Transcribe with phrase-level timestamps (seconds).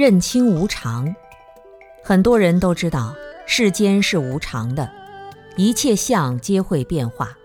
[0.00, 1.14] 认清无常。
[2.02, 4.90] 很多人都知道世间是无常的，
[5.58, 7.36] 一切相皆会变化。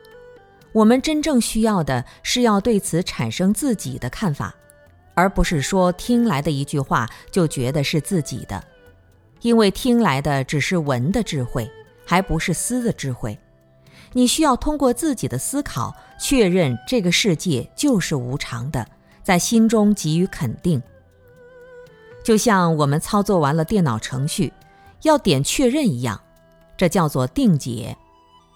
[0.71, 4.55] 我们真正需要的是要对此产生自己的看法，
[5.15, 8.63] 而不是说听来的一句话就觉得是自己的，
[9.41, 11.69] 因为听来的只是闻的智慧，
[12.05, 13.37] 还不是思的智慧。
[14.13, 18.87] 你需要通过自己的思考，确认这个世界就是无常的，
[19.21, 20.81] 在心中给予肯定。
[22.25, 24.51] 就像我们操作完了电脑程序，
[25.03, 26.19] 要点确认一样，
[26.75, 27.95] 这叫做定解。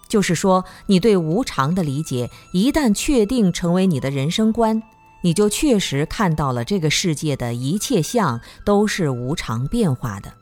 [0.08, 4.82] 就是说，你对无常的理解一旦确定成为你的人生观，
[5.20, 10.32] 你就确实看到了这个世界的一切相都是无常变化的。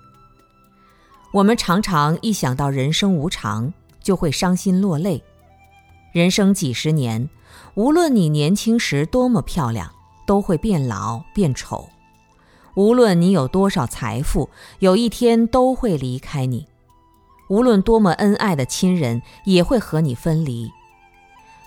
[1.34, 3.70] 我们常常一想到人生无常，
[4.02, 5.22] 就会伤心落泪。
[6.14, 7.28] 人生几十年，
[7.74, 9.92] 无论你年轻时多么漂亮，
[10.26, 11.90] 都会变老变丑；
[12.78, 16.64] 无论你有多少财富，有一天都会离开你；
[17.48, 20.70] 无论多么恩爱的亲人，也会和你分离。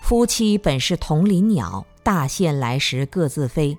[0.01, 3.77] 夫妻本是同林鸟，大限来时各自飞。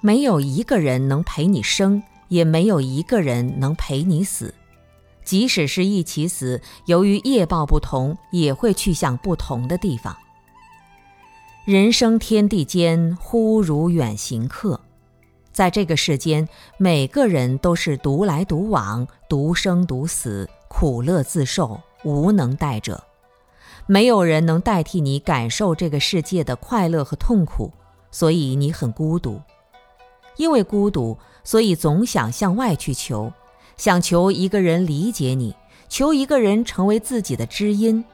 [0.00, 4.54] 没有一个人能陪你生，也没有一个人能陪你死。
[5.24, 10.16] 即使是一起死，由于业报不同，也会去向不同的地方。
[11.64, 14.80] 人生天地间，忽如远行客。
[15.52, 23.04] 在这个世间，每个人都是独来独往、独生独死、苦乐自受、无能代者。
[23.86, 27.70] 没有人能代替你感受这个世界的快乐和痛苦，
[28.10, 29.40] 所以你很孤独。
[30.36, 33.32] 因为孤独，所以总想向外去求。
[33.76, 35.54] 想求一个人理解你，
[35.88, 38.04] 求一个人成为自己的知音。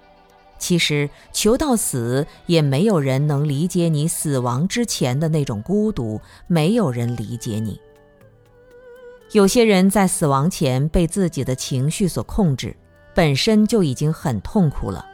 [0.58, 7.80] 其实求到死，也没有人能理解你死亡之前的那种孤独，没有人理解你。
[9.32, 12.74] 有些人在死亡前被自己的情绪所控制，
[13.14, 15.04] 本身就已经很痛苦了。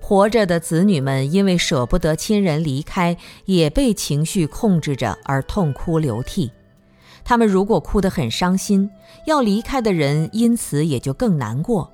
[0.00, 6.52] 活着的子女们因为舍不得亲人离开，也被情绪控制着而痛哭流涕。
[7.24, 8.90] 他们如果哭得很伤心，
[9.26, 11.90] 要离开的人因此也就更难过。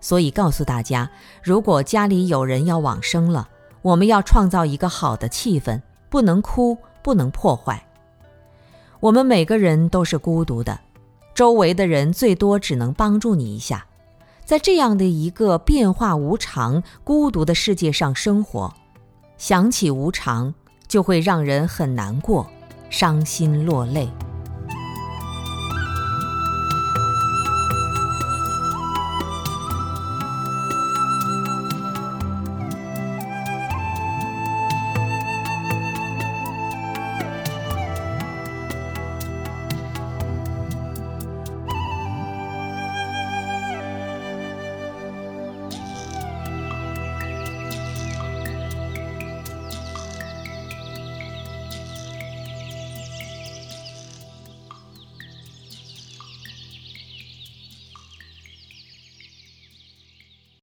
[0.00, 1.10] 所以告诉大家，
[1.42, 3.48] 如果家里有人要往生了，
[3.82, 7.84] 我们要创造一个好的气氛，不能哭，不能破坏。
[9.00, 10.80] 我们每个人都是孤独的，
[11.34, 13.86] 周围的人最多只能帮助你一下。
[14.44, 18.72] 在这样的一个变化无常、孤独的世界上生活，
[19.36, 20.54] 想起无常，
[20.86, 22.48] 就会让人很难过，
[22.88, 24.08] 伤心落泪。